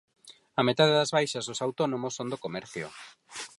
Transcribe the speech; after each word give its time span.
A 0.59 0.61
metade 0.67 0.97
das 0.99 1.13
baixas 1.17 1.45
dos 1.49 1.61
autónomos 1.65 2.15
son 2.17 2.27
do 2.31 2.41
comercio. 2.45 2.87